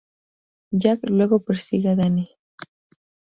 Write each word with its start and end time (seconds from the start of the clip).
Jack 0.71 0.99
luego 1.03 1.43
persigue 1.43 1.89
a 1.89 1.95
Danny. 1.95 2.27